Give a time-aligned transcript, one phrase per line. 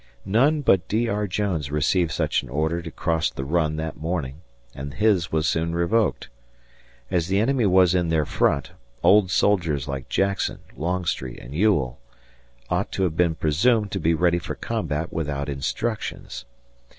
[0.25, 1.07] None but D.
[1.07, 1.27] R.
[1.27, 4.41] Jones received such an order to cross the Run that morning,
[4.73, 6.27] and his was soon revoked.
[7.11, 8.71] As the enemy was in their front,
[9.03, 11.99] old soldiers like Jackson, Longstreet, and Ewell,
[12.67, 16.45] ought to have been presumed to be ready for combat without instructions.